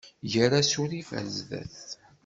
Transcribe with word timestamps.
Ger 0.31 0.51
asurif 0.59 1.09
ar 1.19 1.25
zdat! 1.35 1.79